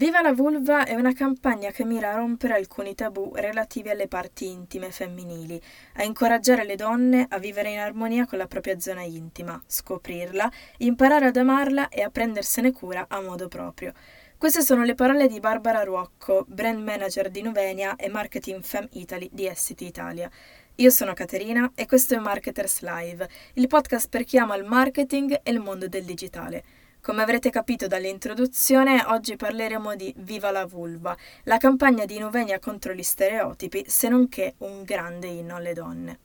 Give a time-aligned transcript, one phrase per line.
[0.00, 4.48] Viva la vulva è una campagna che mira a rompere alcuni tabù relativi alle parti
[4.48, 5.60] intime femminili,
[5.96, 11.26] a incoraggiare le donne a vivere in armonia con la propria zona intima, scoprirla, imparare
[11.26, 13.92] ad amarla e a prendersene cura a modo proprio.
[14.38, 19.28] Queste sono le parole di Barbara Ruocco, brand manager di Nuvenia e marketing Fem Italy
[19.30, 20.30] di Essity Italia.
[20.76, 25.40] Io sono Caterina e questo è Marketers Live, il podcast per chi ama il marketing
[25.42, 26.79] e il mondo del digitale.
[27.02, 32.92] Come avrete capito dall'introduzione, oggi parleremo di Viva la vulva, la campagna di Novenia contro
[32.92, 36.18] gli stereotipi, se non che un grande inno alle donne.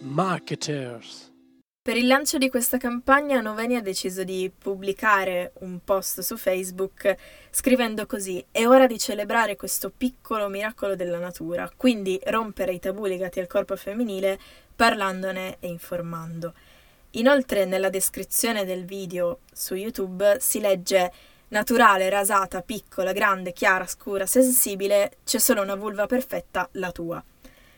[0.00, 1.35] Marketers
[1.86, 7.14] per il lancio di questa campagna Noveni ha deciso di pubblicare un post su Facebook
[7.48, 13.04] scrivendo così è ora di celebrare questo piccolo miracolo della natura, quindi rompere i tabù
[13.04, 14.36] legati al corpo femminile
[14.74, 16.54] parlandone e informando.
[17.10, 21.12] Inoltre nella descrizione del video su YouTube si legge
[21.50, 27.22] naturale, rasata, piccola, grande, chiara, scura, sensibile, c'è solo una vulva perfetta, la tua.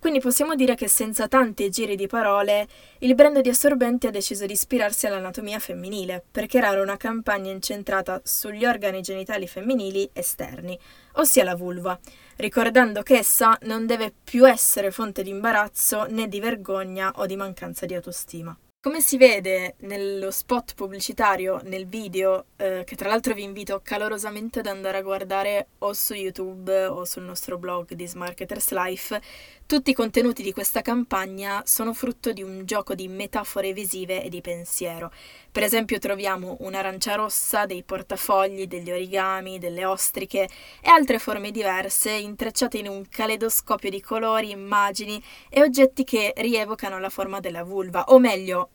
[0.00, 2.66] Quindi possiamo dire che senza tanti giri di parole,
[3.00, 8.18] il brand di assorbenti ha deciso di ispirarsi all'anatomia femminile, per creare una campagna incentrata
[8.24, 10.76] sugli organi genitali femminili esterni,
[11.16, 12.00] ossia la vulva,
[12.36, 17.36] ricordando che essa non deve più essere fonte di imbarazzo né di vergogna o di
[17.36, 18.56] mancanza di autostima.
[18.82, 24.60] Come si vede nello spot pubblicitario, nel video, eh, che tra l'altro vi invito calorosamente
[24.60, 29.20] ad andare a guardare o su YouTube o sul nostro blog di Smarketers Life,
[29.66, 34.30] tutti i contenuti di questa campagna sono frutto di un gioco di metafore visive e
[34.30, 35.12] di pensiero.
[35.52, 40.48] Per esempio troviamo un'arancia rossa, dei portafogli, degli origami, delle ostriche
[40.80, 46.98] e altre forme diverse intrecciate in un caleidoscopio di colori, immagini e oggetti che rievocano
[46.98, 48.69] la forma della vulva, o meglio,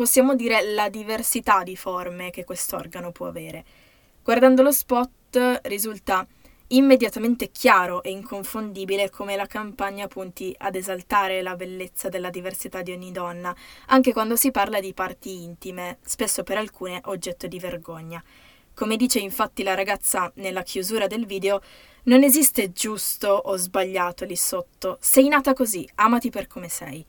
[0.00, 3.62] possiamo dire la diversità di forme che quest'organo può avere.
[4.22, 6.26] Guardando lo spot risulta
[6.68, 12.92] immediatamente chiaro e inconfondibile come la campagna punti ad esaltare la bellezza della diversità di
[12.92, 13.54] ogni donna,
[13.88, 18.24] anche quando si parla di parti intime, spesso per alcune oggetto di vergogna.
[18.72, 21.60] Come dice infatti la ragazza nella chiusura del video,
[22.04, 27.04] non esiste giusto o sbagliato lì sotto, sei nata così, amati per come sei.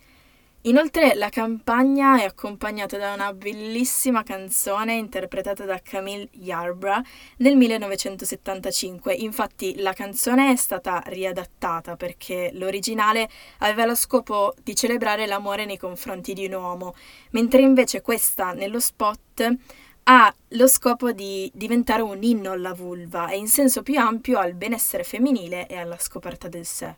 [0.66, 7.04] Inoltre la campagna è accompagnata da una bellissima canzone interpretata da Camille Yarbrough
[7.38, 9.12] nel 1975.
[9.12, 13.28] Infatti la canzone è stata riadattata perché l'originale
[13.60, 16.94] aveva lo scopo di celebrare l'amore nei confronti di un uomo,
[17.32, 19.58] mentre invece questa nello spot
[20.04, 24.54] ha lo scopo di diventare un inno alla vulva e in senso più ampio al
[24.54, 26.98] benessere femminile e alla scoperta del sé.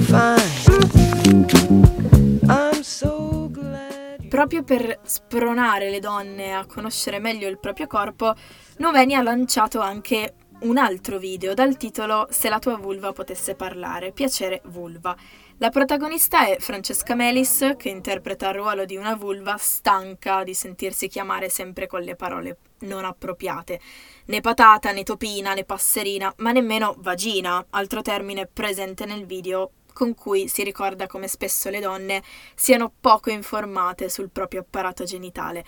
[4.41, 8.33] Proprio per spronare le donne a conoscere meglio il proprio corpo,
[8.77, 14.11] Noveni ha lanciato anche un altro video dal titolo Se la tua vulva potesse parlare,
[14.11, 15.15] piacere vulva.
[15.57, 21.07] La protagonista è Francesca Melis, che interpreta il ruolo di una vulva stanca di sentirsi
[21.07, 23.79] chiamare sempre con le parole non appropriate.
[24.25, 30.13] Né patata, né topina, né passerina, ma nemmeno vagina, altro termine presente nel video con
[30.13, 32.23] cui si ricorda come spesso le donne
[32.55, 35.65] siano poco informate sul proprio apparato genitale.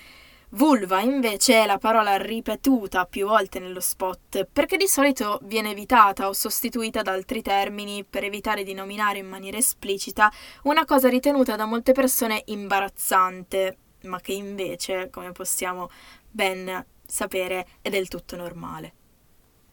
[0.54, 6.28] Vulva invece è la parola ripetuta più volte nello spot perché di solito viene evitata
[6.28, 10.32] o sostituita da altri termini per evitare di nominare in maniera esplicita
[10.64, 15.90] una cosa ritenuta da molte persone imbarazzante, ma che invece, come possiamo
[16.30, 18.94] ben sapere, è del tutto normale.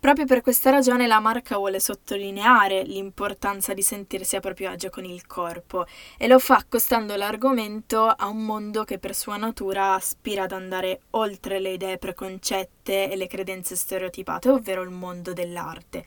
[0.00, 5.04] Proprio per questa ragione la marca vuole sottolineare l'importanza di sentirsi a proprio agio con
[5.04, 5.84] il corpo
[6.16, 11.02] e lo fa accostando l'argomento a un mondo che per sua natura aspira ad andare
[11.10, 16.06] oltre le idee preconcette e le credenze stereotipate, ovvero il mondo dell'arte.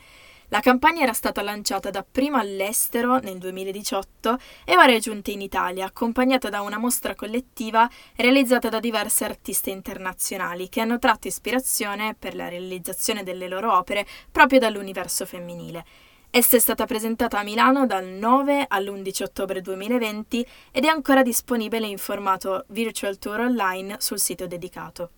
[0.53, 5.88] La campagna era stata lanciata dapprima all'estero nel 2018 e ora è giunta in Italia,
[5.88, 12.35] accompagnata da una mostra collettiva realizzata da diverse artiste internazionali che hanno tratto ispirazione per
[12.35, 15.83] la realizzazione delle loro opere proprio dall'universo femminile.
[16.29, 21.88] Essa è stata presentata a Milano dal 9 all'11 ottobre 2020 ed è ancora disponibile
[21.88, 25.09] in formato virtual tour online sul sito dedicato.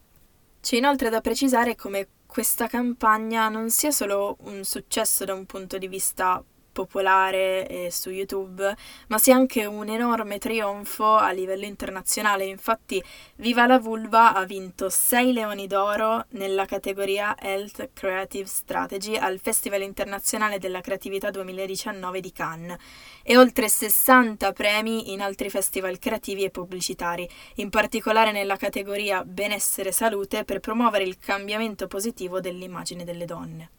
[0.62, 5.78] C'è inoltre da precisare come questa campagna non sia solo un successo da un punto
[5.78, 6.44] di vista
[6.76, 8.76] popolare eh, su YouTube,
[9.08, 12.44] ma sia anche un enorme trionfo a livello internazionale.
[12.44, 13.02] Infatti,
[13.38, 19.84] Viva la Vulva ha vinto 6 leoni d'oro nella categoria Health Creative Strategy al Festival
[19.84, 22.78] internazionale della creatività 2019 di Cannes
[23.24, 29.94] e oltre 60 premi in altri festival creativi e pubblicitari, in particolare nella categoria Benessere
[29.94, 33.70] Salute per promuovere il cambiamento positivo dell'immagine delle donne.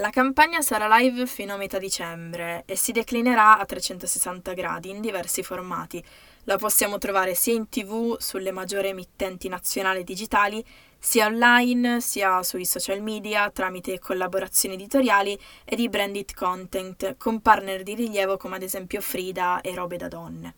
[0.00, 5.02] La campagna sarà live fino a metà dicembre e si declinerà a 360 gradi in
[5.02, 6.02] diversi formati.
[6.44, 10.64] La possiamo trovare sia in tv, sulle maggiori emittenti nazionali digitali,
[10.98, 17.82] sia online, sia sui social media, tramite collaborazioni editoriali e di branded content, con partner
[17.82, 20.54] di rilievo come ad esempio Frida e Robe da Donne.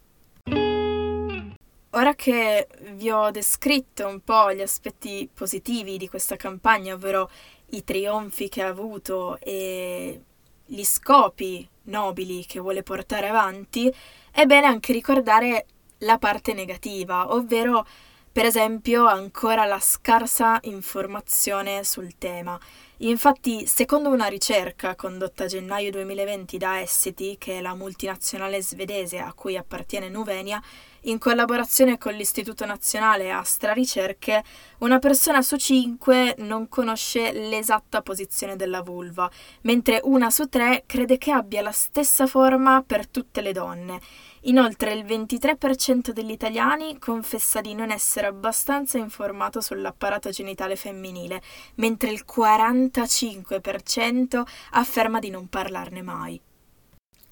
[1.95, 7.29] Ora che vi ho descritto un po' gli aspetti positivi di questa campagna, ovvero
[7.73, 10.21] i trionfi che ha avuto e
[10.65, 13.93] gli scopi nobili che vuole portare avanti,
[14.31, 15.67] è bene anche ricordare
[15.99, 17.87] la parte negativa, ovvero
[18.33, 22.59] per esempio ancora la scarsa informazione sul tema.
[22.99, 29.19] Infatti, secondo una ricerca condotta a gennaio 2020 da Essity, che è la multinazionale svedese
[29.19, 30.63] a cui appartiene Nuvenia,
[31.03, 34.45] in collaborazione con l'Istituto Nazionale Astra Ricerche,
[34.79, 39.31] una persona su cinque non conosce l'esatta posizione della vulva,
[39.63, 44.01] mentre una su tre crede che abbia la stessa forma per tutte le donne.
[44.43, 51.41] Inoltre il 23% degli italiani confessa di non essere abbastanza informato sull'apparato genitale femminile,
[51.77, 56.41] mentre il 45% afferma di non parlarne mai.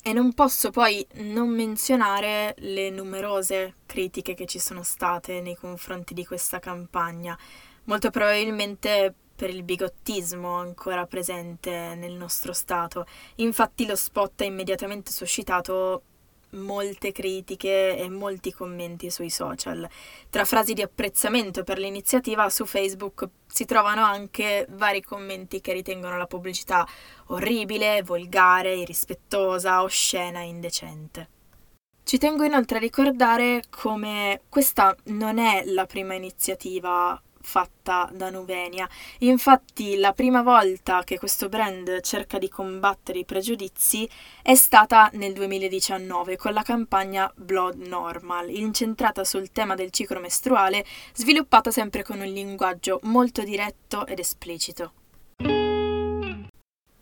[0.02, 6.14] E non posso poi non menzionare le numerose critiche che ci sono state nei confronti
[6.14, 7.38] di questa campagna,
[7.84, 13.06] molto probabilmente per il bigottismo ancora presente nel nostro Stato.
[13.36, 16.02] Infatti lo spot ha immediatamente suscitato
[16.52, 19.88] molte critiche e molti commenti sui social.
[20.28, 26.16] Tra frasi di apprezzamento per l'iniziativa su Facebook si trovano anche vari commenti che ritengono
[26.16, 26.86] la pubblicità
[27.26, 31.28] orribile, volgare, irrispettosa, oscena e indecente.
[32.02, 38.88] Ci tengo inoltre a ricordare come questa non è la prima iniziativa fatta da Nuvenia.
[39.18, 44.08] Infatti la prima volta che questo brand cerca di combattere i pregiudizi
[44.42, 50.84] è stata nel 2019 con la campagna Blood Normal, incentrata sul tema del ciclo mestruale,
[51.14, 54.92] sviluppata sempre con un linguaggio molto diretto ed esplicito.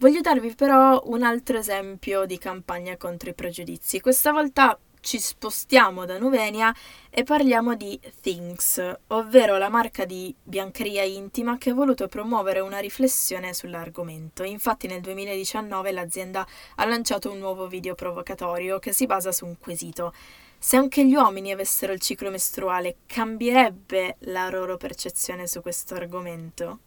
[0.00, 4.00] Voglio darvi però un altro esempio di campagna contro i pregiudizi.
[4.00, 6.74] Questa volta ci spostiamo da Nuvenia
[7.10, 12.78] e parliamo di Things, ovvero la marca di biancheria intima che ha voluto promuovere una
[12.78, 14.42] riflessione sull'argomento.
[14.42, 16.46] Infatti nel 2019 l'azienda
[16.76, 20.12] ha lanciato un nuovo video provocatorio che si basa su un quesito.
[20.58, 26.80] Se anche gli uomini avessero il ciclo mestruale, cambierebbe la loro percezione su questo argomento?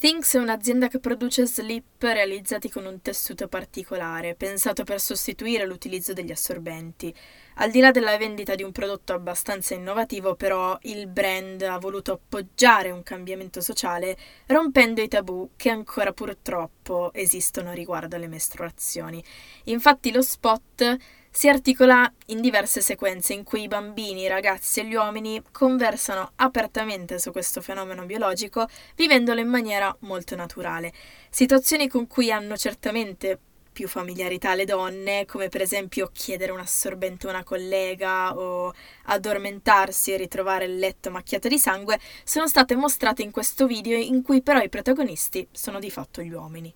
[0.00, 6.14] Things è un'azienda che produce slip realizzati con un tessuto particolare, pensato per sostituire l'utilizzo
[6.14, 7.14] degli assorbenti.
[7.56, 12.12] Al di là della vendita di un prodotto abbastanza innovativo, però, il brand ha voluto
[12.12, 14.16] appoggiare un cambiamento sociale,
[14.46, 19.22] rompendo i tabù che ancora purtroppo esistono riguardo alle mestruazioni.
[19.64, 20.96] Infatti lo spot
[21.32, 26.32] si articola in diverse sequenze in cui i bambini, i ragazzi e gli uomini conversano
[26.36, 30.92] apertamente su questo fenomeno biologico, vivendolo in maniera molto naturale.
[31.30, 33.38] Situazioni con cui hanno certamente
[33.72, 40.12] più familiarità le donne, come per esempio chiedere un assorbente a una collega o addormentarsi
[40.12, 44.42] e ritrovare il letto macchiato di sangue, sono state mostrate in questo video in cui
[44.42, 46.74] però i protagonisti sono di fatto gli uomini.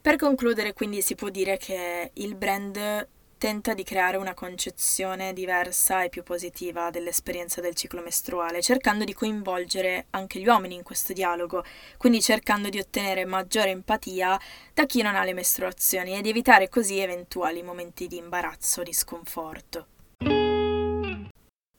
[0.00, 3.08] Per concludere, quindi, si può dire che il brand
[3.38, 9.12] tenta di creare una concezione diversa e più positiva dell'esperienza del ciclo mestruale, cercando di
[9.12, 11.64] coinvolgere anche gli uomini in questo dialogo,
[11.96, 14.40] quindi cercando di ottenere maggiore empatia
[14.72, 18.84] da chi non ha le mestruazioni e di evitare così eventuali momenti di imbarazzo o
[18.84, 19.95] di sconforto.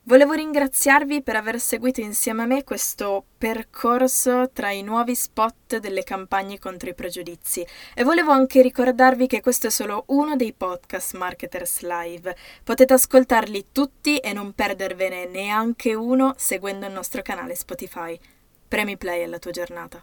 [0.08, 6.02] Volevo ringraziarvi per aver seguito insieme a me questo percorso tra i nuovi spot delle
[6.02, 7.62] campagne contro i pregiudizi
[7.92, 12.34] e volevo anche ricordarvi che questo è solo uno dei podcast Marketers Live.
[12.64, 18.18] Potete ascoltarli tutti e non perdervene neanche uno seguendo il nostro canale Spotify.
[18.66, 20.02] Premi play alla tua giornata.